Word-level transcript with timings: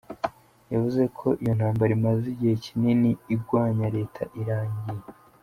Yavuze 0.73 1.01
ko 1.17 1.27
iyo 1.41 1.53
ntambara 1.57 1.91
imaze 1.97 2.25
igihe 2.33 2.55
kinini 2.65 3.09
igwanya 3.35 3.85
reta 3.97 4.21
irangiye. 4.41 5.03